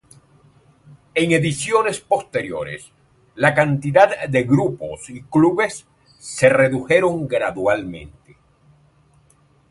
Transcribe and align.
En 1.13 1.31
ediciones 1.31 1.99
posteriores, 2.01 2.91
la 3.35 3.53
cantidad 3.53 4.27
de 4.27 4.43
grupos 4.45 5.11
y 5.11 5.21
clubes 5.21 5.85
se 6.17 6.49
redujeron 6.49 7.27
gradualmente. 7.27 8.35